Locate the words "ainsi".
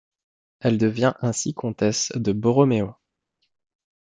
1.21-1.53